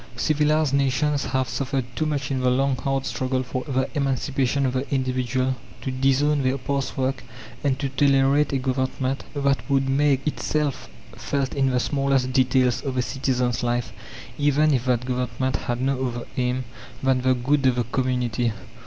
[0.15, 4.73] Civilized nations have suffered too much in the long, hard struggle for the emancipation of
[4.73, 7.23] the individual, to disown their past work
[7.63, 12.97] and to tolerate a Government that would make itself felt in the smallest details of
[12.97, 13.93] a citizen's life,
[14.39, 16.63] even if that Government had no other aim
[17.03, 18.53] than the good of the community.